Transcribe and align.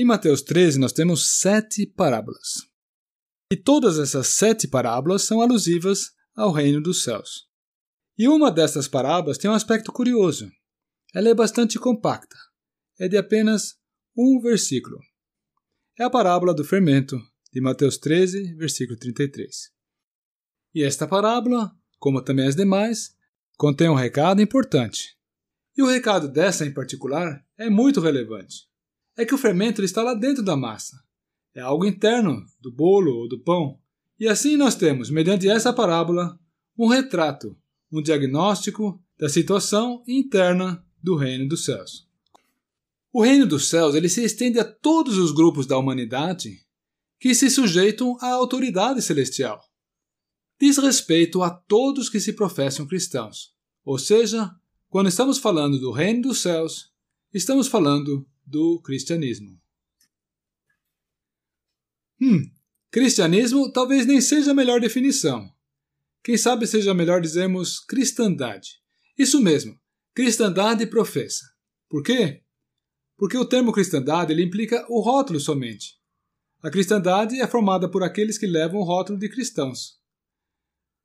Em 0.00 0.04
Mateus 0.04 0.42
13, 0.42 0.78
nós 0.78 0.92
temos 0.92 1.40
sete 1.40 1.84
parábolas. 1.84 2.68
E 3.52 3.56
todas 3.56 3.98
essas 3.98 4.28
sete 4.28 4.68
parábolas 4.68 5.22
são 5.22 5.42
alusivas 5.42 6.12
ao 6.36 6.52
reino 6.52 6.80
dos 6.80 7.02
céus. 7.02 7.48
E 8.16 8.28
uma 8.28 8.48
dessas 8.48 8.86
parábolas 8.86 9.38
tem 9.38 9.50
um 9.50 9.54
aspecto 9.54 9.90
curioso. 9.90 10.48
Ela 11.12 11.30
é 11.30 11.34
bastante 11.34 11.80
compacta. 11.80 12.36
É 12.96 13.08
de 13.08 13.16
apenas 13.16 13.74
um 14.16 14.40
versículo. 14.40 15.00
É 15.98 16.04
a 16.04 16.10
parábola 16.10 16.54
do 16.54 16.62
fermento, 16.62 17.20
de 17.52 17.60
Mateus 17.60 17.98
13, 17.98 18.54
versículo 18.54 18.96
33. 18.96 19.72
E 20.76 20.84
esta 20.84 21.08
parábola, 21.08 21.72
como 21.98 22.22
também 22.22 22.46
as 22.46 22.54
demais, 22.54 23.16
contém 23.56 23.88
um 23.88 23.96
recado 23.96 24.40
importante. 24.40 25.18
E 25.76 25.82
o 25.82 25.90
recado 25.90 26.28
dessa 26.28 26.64
em 26.64 26.72
particular 26.72 27.44
é 27.58 27.68
muito 27.68 28.00
relevante 28.00 28.68
é 29.18 29.26
que 29.26 29.34
o 29.34 29.38
fermento 29.38 29.82
está 29.82 30.00
lá 30.00 30.14
dentro 30.14 30.44
da 30.44 30.56
massa. 30.56 30.96
É 31.52 31.60
algo 31.60 31.84
interno 31.84 32.46
do 32.60 32.70
bolo 32.70 33.12
ou 33.12 33.28
do 33.28 33.40
pão. 33.40 33.80
E 34.18 34.28
assim 34.28 34.56
nós 34.56 34.76
temos, 34.76 35.10
mediante 35.10 35.48
essa 35.48 35.72
parábola, 35.72 36.38
um 36.78 36.86
retrato, 36.86 37.58
um 37.90 38.00
diagnóstico 38.00 39.02
da 39.18 39.28
situação 39.28 40.04
interna 40.06 40.84
do 41.02 41.16
reino 41.16 41.48
dos 41.48 41.64
céus. 41.64 42.08
O 43.12 43.20
reino 43.20 43.44
dos 43.44 43.68
céus 43.68 43.96
ele 43.96 44.08
se 44.08 44.22
estende 44.22 44.60
a 44.60 44.64
todos 44.64 45.18
os 45.18 45.32
grupos 45.32 45.66
da 45.66 45.76
humanidade 45.76 46.64
que 47.18 47.34
se 47.34 47.50
sujeitam 47.50 48.16
à 48.20 48.28
autoridade 48.28 49.02
celestial. 49.02 49.60
Diz 50.60 50.78
respeito 50.78 51.42
a 51.42 51.50
todos 51.50 52.08
que 52.08 52.20
se 52.20 52.32
professam 52.32 52.86
cristãos. 52.86 53.52
Ou 53.84 53.98
seja, 53.98 54.48
quando 54.88 55.08
estamos 55.08 55.38
falando 55.38 55.80
do 55.80 55.90
reino 55.90 56.22
dos 56.22 56.38
céus, 56.38 56.92
estamos 57.34 57.66
falando 57.66 58.24
do 58.48 58.80
cristianismo. 58.80 59.60
Hum, 62.20 62.50
cristianismo 62.90 63.70
talvez 63.70 64.06
nem 64.06 64.20
seja 64.20 64.52
a 64.52 64.54
melhor 64.54 64.80
definição. 64.80 65.52
Quem 66.22 66.36
sabe 66.36 66.66
seja 66.66 66.94
melhor 66.94 67.20
dizermos 67.20 67.78
cristandade. 67.78 68.80
Isso 69.16 69.40
mesmo, 69.40 69.78
cristandade 70.14 70.86
professa. 70.86 71.44
Por 71.88 72.02
quê? 72.02 72.42
Porque 73.16 73.36
o 73.36 73.44
termo 73.44 73.72
cristandade 73.72 74.32
ele 74.32 74.44
implica 74.44 74.84
o 74.88 75.00
rótulo 75.00 75.38
somente. 75.38 75.98
A 76.62 76.70
cristandade 76.70 77.40
é 77.40 77.46
formada 77.46 77.88
por 77.88 78.02
aqueles 78.02 78.38
que 78.38 78.46
levam 78.46 78.80
o 78.80 78.84
rótulo 78.84 79.18
de 79.18 79.28
cristãos. 79.28 80.00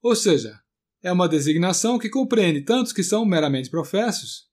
Ou 0.02 0.16
seja, 0.16 0.59
é 1.02 1.11
uma 1.11 1.30
designação 1.30 2.00
que 2.00 2.09
compreende 2.09 2.61
tanto 2.61 2.88
os 2.88 2.94
que 2.94 3.03
são 3.03 3.25
meramente 3.25 3.69
professos, 3.69 4.50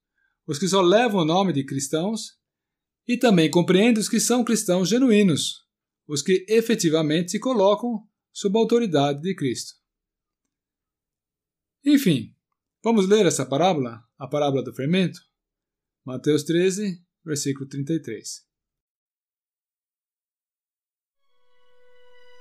os 0.46 0.58
que 0.58 0.68
só 0.68 0.80
levam 0.80 1.22
o 1.22 1.24
nome 1.24 1.52
de 1.52 1.64
cristãos, 1.64 2.39
e 3.06 3.16
também 3.16 3.50
compreende 3.50 4.00
os 4.00 4.08
que 4.08 4.20
são 4.20 4.44
cristãos 4.44 4.88
genuínos, 4.88 5.66
os 6.06 6.22
que 6.22 6.44
efetivamente 6.48 7.32
se 7.32 7.38
colocam 7.38 8.06
sob 8.32 8.56
a 8.56 8.60
autoridade 8.60 9.20
de 9.20 9.34
Cristo. 9.34 9.74
Enfim, 11.84 12.34
vamos 12.82 13.08
ler 13.08 13.26
essa 13.26 13.46
parábola, 13.46 14.02
a 14.18 14.26
parábola 14.26 14.62
do 14.62 14.74
fermento? 14.74 15.20
Mateus 16.04 16.42
13, 16.44 17.02
versículo 17.24 17.68
33. 17.68 18.50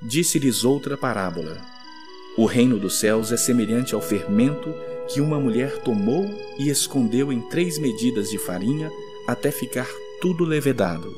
Disse-lhes 0.08 0.64
outra 0.64 0.98
parábola: 0.98 1.58
O 2.38 2.46
reino 2.46 2.80
dos 2.80 3.00
céus 3.00 3.32
é 3.32 3.38
semelhante 3.38 3.94
ao 3.94 4.02
fermento 4.02 4.74
que 5.12 5.20
uma 5.20 5.40
mulher 5.40 5.82
tomou 5.84 6.26
e 6.58 6.70
escondeu 6.70 7.34
em 7.34 7.48
três 7.50 7.78
medidas 7.78 8.30
de 8.30 8.38
farinha 8.38 8.90
até 9.28 9.52
ficar 9.52 9.88
tudo 10.22 10.44
levedado. 10.44 11.09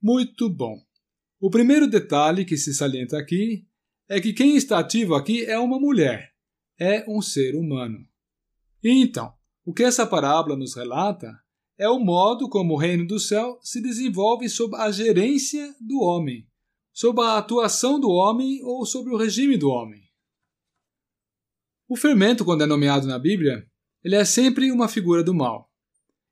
Muito 0.00 0.50
bom. 0.50 0.76
O 1.40 1.48
primeiro 1.48 1.88
detalhe 1.88 2.44
que 2.44 2.56
se 2.56 2.74
salienta 2.74 3.16
aqui 3.16 3.66
é 4.08 4.20
que 4.20 4.34
quem 4.34 4.56
está 4.56 4.78
ativo 4.78 5.14
aqui 5.14 5.46
é 5.46 5.58
uma 5.58 5.80
mulher, 5.80 6.34
é 6.78 7.02
um 7.08 7.22
ser 7.22 7.54
humano. 7.54 8.06
Então, 8.84 9.32
o 9.64 9.72
que 9.72 9.84
essa 9.84 10.06
parábola 10.06 10.54
nos 10.54 10.74
relata 10.74 11.32
é 11.78 11.88
o 11.88 11.98
modo 11.98 12.48
como 12.50 12.74
o 12.74 12.78
reino 12.78 13.06
do 13.06 13.18
céu 13.18 13.58
se 13.62 13.80
desenvolve 13.80 14.50
sob 14.50 14.76
a 14.76 14.90
gerência 14.90 15.74
do 15.80 16.00
homem, 16.02 16.46
sob 16.92 17.22
a 17.22 17.38
atuação 17.38 17.98
do 17.98 18.10
homem 18.10 18.62
ou 18.62 18.84
sobre 18.84 19.14
o 19.14 19.16
regime 19.16 19.56
do 19.56 19.70
homem. 19.70 20.02
O 21.88 21.96
fermento, 21.96 22.44
quando 22.44 22.64
é 22.64 22.66
nomeado 22.66 23.06
na 23.06 23.18
Bíblia, 23.18 23.66
ele 24.08 24.16
é 24.16 24.24
sempre 24.24 24.72
uma 24.72 24.88
figura 24.88 25.22
do 25.22 25.34
mal. 25.34 25.70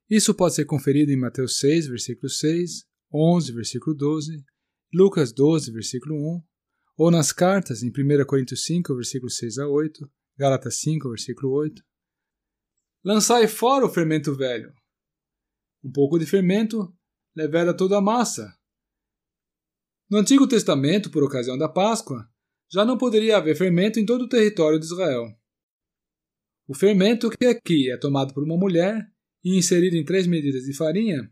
Isso 0.09 0.33
pode 0.33 0.55
ser 0.55 0.65
conferido 0.65 1.11
em 1.11 1.15
Mateus 1.15 1.59
6, 1.59 1.85
versículo 1.89 2.27
6, 2.27 2.87
11, 3.13 3.51
versículo 3.51 3.95
12, 3.95 4.43
Lucas 4.91 5.31
12, 5.31 5.71
versículo 5.71 6.15
1, 6.15 6.43
ou 6.97 7.11
nas 7.11 7.31
cartas 7.31 7.83
em 7.83 7.89
1 7.89 8.25
Coríntios 8.25 8.63
5, 8.63 8.95
versículo 8.95 9.29
6 9.29 9.59
a 9.59 9.67
8, 9.67 10.11
Gálatas 10.35 10.79
5, 10.79 11.07
versículo 11.07 11.53
8. 11.53 11.83
Lançai 13.05 13.47
fora 13.47 13.85
o 13.85 13.93
fermento 13.93 14.35
velho. 14.35 14.73
Um 15.83 15.91
pouco 15.91 16.17
de 16.17 16.25
fermento 16.25 16.91
leveda 17.35 17.77
toda 17.77 17.99
a 17.99 18.01
massa. 18.01 18.57
No 20.09 20.17
Antigo 20.17 20.47
Testamento, 20.47 21.11
por 21.11 21.23
ocasião 21.23 21.55
da 21.55 21.69
Páscoa, 21.69 22.27
já 22.71 22.83
não 22.83 22.97
poderia 22.97 23.37
haver 23.37 23.55
fermento 23.55 23.99
em 23.99 24.05
todo 24.05 24.23
o 24.23 24.29
território 24.29 24.79
de 24.79 24.85
Israel. 24.87 25.27
O 26.67 26.75
fermento 26.75 27.29
que 27.29 27.45
aqui 27.45 27.89
é 27.89 27.97
tomado 27.97 28.33
por 28.33 28.43
uma 28.43 28.57
mulher 28.57 29.09
e 29.41 29.57
inserido 29.57 29.95
em 29.95 30.03
três 30.03 30.27
medidas 30.27 30.63
de 30.63 30.75
farinha 30.75 31.31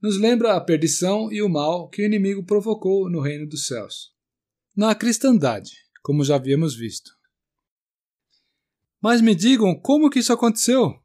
nos 0.00 0.18
lembra 0.18 0.54
a 0.54 0.60
perdição 0.60 1.32
e 1.32 1.40
o 1.40 1.48
mal 1.48 1.88
que 1.88 2.02
o 2.02 2.04
inimigo 2.04 2.44
provocou 2.44 3.08
no 3.08 3.20
reino 3.20 3.48
dos 3.48 3.66
céus. 3.66 4.12
Na 4.76 4.94
cristandade, 4.94 5.70
como 6.02 6.22
já 6.22 6.36
havíamos 6.36 6.76
visto. 6.76 7.12
Mas 9.00 9.22
me 9.22 9.34
digam 9.34 9.74
como 9.74 10.10
que 10.10 10.18
isso 10.18 10.34
aconteceu? 10.34 11.02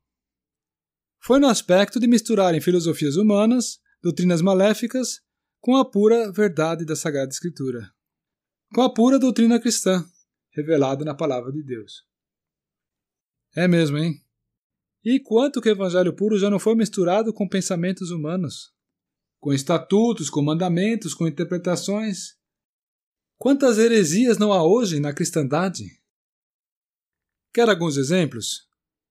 Foi 1.21 1.39
no 1.39 1.47
aspecto 1.47 2.01
de 2.01 2.07
misturarem 2.07 2.59
filosofias 2.59 3.15
humanas, 3.15 3.79
doutrinas 4.01 4.41
maléficas, 4.41 5.21
com 5.61 5.77
a 5.77 5.89
pura 5.89 6.31
verdade 6.33 6.83
da 6.83 6.97
Sagrada 6.97 7.29
Escritura, 7.29 7.89
com 8.73 8.81
a 8.81 8.93
pura 8.93 9.17
doutrina 9.17 9.59
cristã, 9.59 10.05
revelada 10.51 11.05
na 11.05 11.15
Palavra 11.15 11.51
de 11.53 11.63
Deus. 11.63 12.08
É 13.55 13.67
mesmo, 13.67 13.97
hein? 13.97 14.21
E 15.03 15.19
quanto 15.19 15.61
que 15.61 15.69
o 15.69 15.71
evangelho 15.71 16.15
puro 16.15 16.37
já 16.37 16.49
não 16.49 16.59
foi 16.59 16.75
misturado 16.75 17.33
com 17.33 17.47
pensamentos 17.47 18.11
humanos? 18.11 18.73
Com 19.39 19.53
estatutos, 19.53 20.29
com 20.29 20.41
mandamentos, 20.41 21.13
com 21.13 21.27
interpretações? 21.27 22.37
Quantas 23.37 23.77
heresias 23.77 24.37
não 24.37 24.51
há 24.51 24.61
hoje 24.63 24.99
na 24.99 25.13
cristandade? 25.13 25.85
Quer 27.53 27.69
alguns 27.69 27.97
exemplos? 27.97 28.67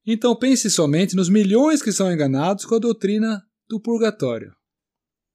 Então 0.06 0.36
pense 0.36 0.70
somente 0.70 1.16
nos 1.16 1.28
milhões 1.28 1.82
que 1.82 1.92
são 1.92 2.12
enganados 2.12 2.64
com 2.64 2.74
a 2.74 2.78
doutrina 2.78 3.42
do 3.68 3.80
purgatório. 3.80 4.54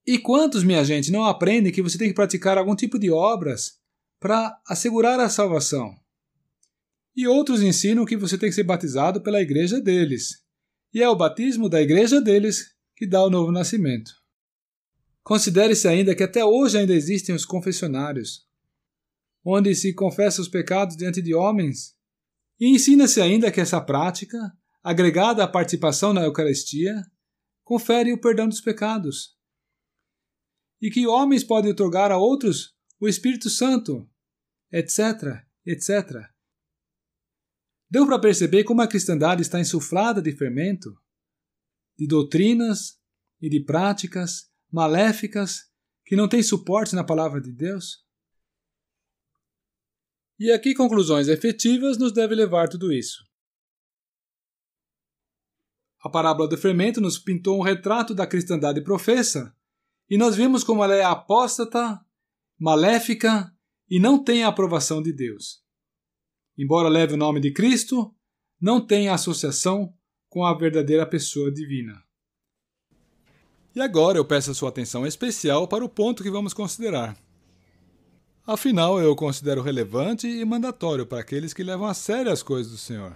E 0.06 0.20
quantos, 0.20 0.64
minha 0.64 0.84
gente, 0.84 1.12
não 1.12 1.24
aprendem 1.24 1.72
que 1.72 1.82
você 1.82 1.98
tem 1.98 2.10
que 2.10 2.14
praticar 2.14 2.58
algum 2.58 2.76
tipo 2.76 3.00
de 3.00 3.10
obras 3.10 3.80
para 4.20 4.60
assegurar 4.68 5.20
a 5.20 5.30
salvação? 5.30 5.96
E 7.16 7.28
outros 7.28 7.62
ensinam 7.62 8.06
que 8.06 8.18
você 8.18 8.38
tem 8.38 8.50
que 8.50 8.56
ser 8.56 8.64
batizado 8.64 9.22
pela 9.22 9.42
igreja 9.42 9.80
deles. 9.80 10.44
E 10.94 11.02
é 11.02 11.10
o 11.10 11.16
batismo 11.16 11.70
da 11.70 11.82
igreja 11.82 12.20
deles 12.20 12.74
que 12.96 13.08
dá 13.08 13.24
o 13.24 13.30
novo 13.30 13.52
nascimento. 13.52 14.12
Considere-se 15.24 15.88
ainda 15.88 16.16
que 16.16 16.24
até 16.24 16.44
hoje 16.44 16.78
ainda 16.78 16.94
existem 16.94 17.34
os 17.34 17.46
confessionários, 17.46 18.46
onde 19.44 19.74
se 19.74 19.94
confessa 19.94 20.42
os 20.42 20.48
pecados 20.48 20.98
diante 20.98 21.22
de 21.22 21.34
homens, 21.34 21.96
e 22.60 22.68
ensina-se 22.68 23.22
ainda 23.22 23.52
que 23.52 23.62
essa 23.62 23.80
prática, 23.80 24.38
agregada 24.84 25.44
à 25.44 25.48
participação 25.48 26.14
na 26.14 26.24
Eucaristia, 26.24 26.94
confere 27.64 28.12
o 28.12 28.20
perdão 28.20 28.48
dos 28.48 28.62
pecados. 28.62 29.38
E 30.82 30.90
que 30.90 31.08
homens 31.08 31.44
podem 31.44 31.72
otorgar 31.72 32.12
a 32.12 32.18
outros 32.18 32.74
o 33.00 33.08
Espírito 33.08 33.50
Santo, 33.50 34.08
etc., 34.72 35.42
etc., 35.66 36.33
Deu 37.94 38.08
para 38.08 38.18
perceber 38.18 38.64
como 38.64 38.82
a 38.82 38.88
cristandade 38.88 39.44
está 39.44 39.60
insuflada 39.60 40.20
de 40.20 40.36
fermento, 40.36 41.00
de 41.96 42.08
doutrinas 42.08 43.00
e 43.40 43.48
de 43.48 43.64
práticas 43.64 44.52
maléficas 44.72 45.70
que 46.04 46.16
não 46.16 46.28
têm 46.28 46.42
suporte 46.42 46.96
na 46.96 47.04
palavra 47.04 47.40
de 47.40 47.52
Deus? 47.52 48.04
E 50.40 50.52
a 50.52 50.60
que 50.60 50.74
conclusões 50.74 51.28
efetivas 51.28 52.00
nos 52.00 52.12
deve 52.12 52.34
levar 52.34 52.68
tudo 52.68 52.92
isso? 52.92 53.24
A 56.02 56.10
parábola 56.10 56.50
do 56.50 56.58
fermento 56.58 57.00
nos 57.00 57.20
pintou 57.20 57.60
um 57.60 57.64
retrato 57.64 58.16
da 58.16 58.26
cristandade 58.26 58.84
professa, 58.84 59.56
e 60.10 60.18
nós 60.18 60.36
vimos 60.36 60.64
como 60.64 60.84
ela 60.84 60.96
é 60.96 61.04
apóstata, 61.04 62.04
maléfica 62.60 63.56
e 63.88 64.00
não 64.00 64.24
tem 64.24 64.44
a 64.44 64.48
aprovação 64.48 65.00
de 65.00 65.14
Deus 65.14 65.63
embora 66.58 66.90
leve 66.90 67.14
o 67.14 67.18
nome 67.18 67.40
de 67.40 67.52
Cristo, 67.52 68.14
não 68.60 68.86
tem 68.86 69.10
associação 69.10 69.94
com 70.30 70.46
a 70.46 70.58
verdadeira 70.58 71.06
pessoa 71.06 71.52
divina. 71.52 72.02
E 73.76 73.82
agora 73.82 74.18
eu 74.18 74.26
peço 74.26 74.52
a 74.52 74.54
sua 74.54 74.70
atenção 74.70 75.06
especial 75.06 75.68
para 75.68 75.84
o 75.84 75.90
ponto 75.90 76.24
que 76.24 76.30
vamos 76.30 76.54
considerar. 76.54 77.18
Afinal, 78.46 79.00
eu 79.00 79.12
o 79.12 79.16
considero 79.16 79.62
relevante 79.62 80.28
e 80.28 80.44
mandatório 80.44 81.06
para 81.06 81.22
aqueles 81.22 81.54
que 81.54 81.64
levam 81.64 81.88
a 81.88 81.94
sério 81.94 82.32
as 82.32 82.44
coisas 82.44 82.72
do 82.72 82.78
Senhor. 82.78 83.16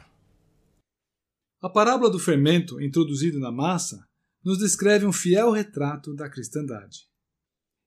A 1.61 1.69
parábola 1.69 2.09
do 2.09 2.19
fermento 2.19 2.81
introduzido 2.81 3.39
na 3.39 3.51
massa 3.51 3.99
nos 4.43 4.57
descreve 4.57 5.05
um 5.05 5.11
fiel 5.11 5.51
retrato 5.51 6.15
da 6.15 6.29
cristandade 6.29 7.07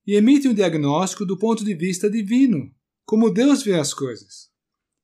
e 0.06 0.14
emite 0.14 0.48
um 0.48 0.54
diagnóstico 0.54 1.24
do 1.24 1.38
ponto 1.38 1.64
de 1.64 1.74
vista 1.74 2.10
divino, 2.10 2.74
como 3.04 3.30
Deus 3.30 3.62
vê 3.62 3.74
as 3.74 3.94
coisas. 3.94 4.50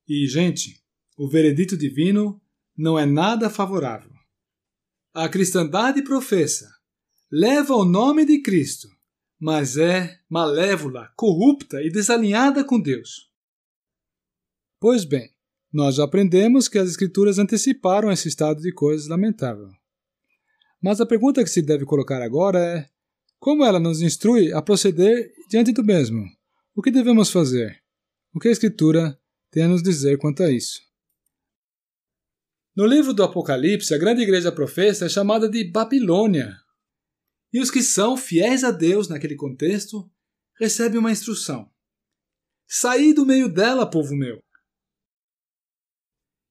E, 0.09 0.27
gente, 0.29 0.81
o 1.17 1.29
veredito 1.29 1.77
divino 1.77 2.41
não 2.77 2.99
é 2.99 3.05
nada 3.05 3.51
favorável. 3.51 4.13
A 5.13 5.29
cristandade 5.29 6.03
professa, 6.03 6.69
leva 7.31 7.75
o 7.75 7.85
nome 7.85 8.25
de 8.25 8.41
Cristo, 8.43 8.89
mas 9.39 9.77
é 9.77 10.21
malévola, 10.29 11.11
corrupta 11.17 11.83
e 11.83 11.91
desalinhada 11.91 12.63
com 12.65 12.81
Deus. 12.81 13.31
Pois 14.79 15.05
bem, 15.05 15.31
nós 15.73 15.97
já 15.97 16.05
aprendemos 16.05 16.69
que 16.69 16.79
as 16.79 16.89
Escrituras 16.91 17.39
anteciparam 17.39 18.11
esse 18.13 18.29
estado 18.29 18.61
de 18.61 18.73
coisas 18.73 19.09
lamentável. 19.09 19.71
Mas 20.81 21.01
a 21.01 21.07
pergunta 21.07 21.43
que 21.43 21.51
se 21.51 21.63
deve 21.63 21.85
colocar 21.85 22.23
agora 22.23 22.59
é: 22.59 22.89
como 23.39 23.65
ela 23.65 23.81
nos 23.81 24.03
instrui 24.03 24.53
a 24.53 24.63
proceder 24.63 25.33
diante 25.49 25.73
do 25.73 25.85
mesmo? 25.85 26.25
O 26.75 26.83
que 26.83 26.91
devemos 26.91 27.31
fazer? 27.31 27.83
O 28.35 28.39
que 28.39 28.49
a 28.49 28.53
Escritura 28.53 29.19
tem 29.51 29.65
a 29.65 29.69
nos 29.69 29.83
dizer 29.83 30.19
quanto 30.19 30.43
a 30.43 30.51
isso? 30.51 30.81
No 32.77 32.85
livro 32.85 33.15
do 33.15 33.23
Apocalipse, 33.23 33.95
a 33.95 33.99
grande 33.99 34.23
igreja 34.23 34.53
professa 34.53 35.07
é 35.07 35.09
chamada 35.09 35.49
de 35.49 35.65
Babilônia, 35.65 36.55
e 37.53 37.59
os 37.59 37.71
que 37.71 37.83
são 37.83 38.17
fiéis 38.17 38.63
a 38.63 38.71
Deus 38.71 39.09
naquele 39.09 39.35
contexto 39.35 40.11
recebem 40.59 40.99
uma 40.99 41.11
instrução: 41.11 41.71
Saí 42.67 43.15
do 43.15 43.25
meio 43.25 43.49
dela, 43.49 43.89
povo 43.89 44.15
meu. 44.15 44.39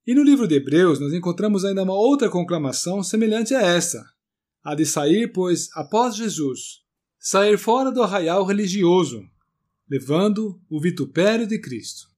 E 0.08 0.14
no 0.16 0.24
livro 0.24 0.48
de 0.48 0.56
Hebreus 0.56 1.00
nós 1.00 1.14
encontramos 1.14 1.66
ainda 1.66 1.84
uma 1.84 1.94
outra 1.94 2.30
conclamação 2.30 3.04
semelhante 3.04 3.54
a 3.54 3.62
essa, 3.62 4.04
a 4.64 4.74
de 4.74 4.86
sair, 4.86 5.32
pois, 5.32 5.70
após 5.74 6.16
Jesus, 6.16 6.84
sair 7.20 7.58
fora 7.58 7.92
do 7.92 8.02
arraial 8.02 8.44
religioso, 8.46 9.22
levando 9.88 10.60
o 10.70 10.80
vitupério 10.80 11.46
de 11.46 11.60
Cristo. 11.60 12.15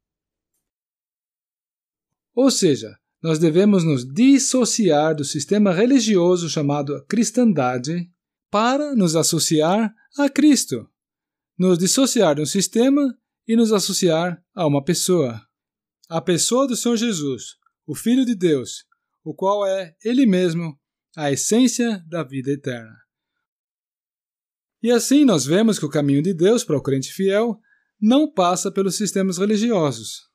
Ou 2.37 2.51
seja, 2.51 2.95
nós 3.19 3.39
devemos 3.39 3.83
nos 3.83 4.05
dissociar 4.05 5.15
do 5.15 5.25
sistema 5.25 5.73
religioso 5.73 6.47
chamado 6.47 7.03
cristandade 7.07 8.07
para 8.51 8.93
nos 8.95 9.15
associar 9.15 9.91
a 10.19 10.29
Cristo, 10.29 10.87
nos 11.57 11.79
dissociar 11.79 12.35
de 12.35 12.43
um 12.43 12.45
sistema 12.45 13.17
e 13.47 13.55
nos 13.55 13.73
associar 13.73 14.39
a 14.53 14.67
uma 14.67 14.83
pessoa. 14.83 15.41
A 16.07 16.21
pessoa 16.21 16.67
do 16.67 16.75
Senhor 16.75 16.95
Jesus, 16.95 17.55
o 17.87 17.95
Filho 17.95 18.23
de 18.23 18.35
Deus, 18.35 18.85
o 19.23 19.33
qual 19.33 19.65
é 19.65 19.95
Ele 20.05 20.27
mesmo 20.27 20.79
a 21.15 21.31
essência 21.31 22.05
da 22.07 22.23
vida 22.23 22.51
eterna. 22.51 22.95
E 24.83 24.91
assim 24.91 25.25
nós 25.25 25.43
vemos 25.43 25.79
que 25.79 25.85
o 25.85 25.89
caminho 25.89 26.21
de 26.21 26.35
Deus 26.35 26.63
para 26.63 26.77
o 26.77 26.83
crente 26.83 27.11
fiel 27.11 27.59
não 27.99 28.31
passa 28.31 28.71
pelos 28.71 28.95
sistemas 28.95 29.39
religiosos. 29.39 30.27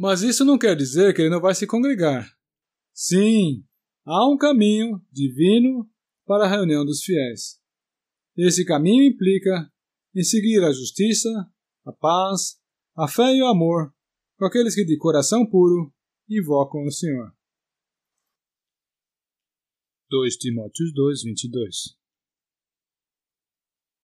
Mas 0.00 0.22
isso 0.22 0.46
não 0.46 0.56
quer 0.56 0.74
dizer 0.74 1.14
que 1.14 1.20
ele 1.20 1.28
não 1.28 1.42
vai 1.42 1.54
se 1.54 1.66
congregar. 1.66 2.26
Sim, 2.90 3.62
há 4.06 4.26
um 4.30 4.38
caminho 4.38 4.98
divino 5.12 5.86
para 6.24 6.46
a 6.46 6.48
reunião 6.48 6.86
dos 6.86 7.02
fiéis. 7.04 7.60
Esse 8.34 8.64
caminho 8.64 9.04
implica 9.04 9.70
em 10.16 10.22
seguir 10.22 10.64
a 10.64 10.72
justiça, 10.72 11.28
a 11.84 11.92
paz, 11.92 12.58
a 12.96 13.06
fé 13.06 13.36
e 13.36 13.42
o 13.42 13.46
amor 13.46 13.94
com 14.38 14.46
aqueles 14.46 14.74
que 14.74 14.86
de 14.86 14.96
coração 14.96 15.44
puro 15.44 15.92
invocam 16.26 16.82
o 16.86 16.90
Senhor. 16.90 17.36
2 20.08 20.36
Timóteos 20.36 20.94
2, 20.94 21.24
22 21.24 21.99